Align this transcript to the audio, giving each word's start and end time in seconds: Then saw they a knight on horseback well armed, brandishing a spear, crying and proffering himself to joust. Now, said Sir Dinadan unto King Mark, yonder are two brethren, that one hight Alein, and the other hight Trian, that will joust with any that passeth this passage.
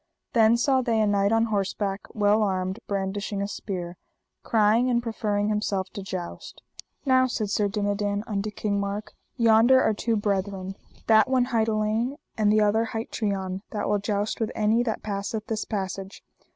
Then 0.33 0.57
saw 0.57 0.81
they 0.81 0.99
a 0.99 1.05
knight 1.05 1.31
on 1.31 1.43
horseback 1.45 2.07
well 2.15 2.41
armed, 2.41 2.79
brandishing 2.87 3.39
a 3.39 3.47
spear, 3.47 3.97
crying 4.41 4.89
and 4.89 4.99
proffering 4.99 5.49
himself 5.49 5.91
to 5.91 6.01
joust. 6.01 6.63
Now, 7.05 7.27
said 7.27 7.51
Sir 7.51 7.67
Dinadan 7.67 8.23
unto 8.25 8.49
King 8.49 8.79
Mark, 8.79 9.13
yonder 9.37 9.79
are 9.79 9.93
two 9.93 10.15
brethren, 10.15 10.73
that 11.05 11.29
one 11.29 11.45
hight 11.53 11.67
Alein, 11.67 12.15
and 12.35 12.51
the 12.51 12.61
other 12.61 12.85
hight 12.85 13.11
Trian, 13.11 13.61
that 13.69 13.87
will 13.87 13.99
joust 13.99 14.39
with 14.39 14.49
any 14.55 14.81
that 14.81 15.03
passeth 15.03 15.45
this 15.45 15.65
passage. 15.65 16.23